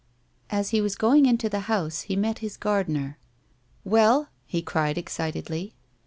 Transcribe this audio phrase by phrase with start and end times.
[0.49, 3.19] As he was going in to the house, he met his gardener."
[3.83, 5.75] Well 1" he cried, excitedly.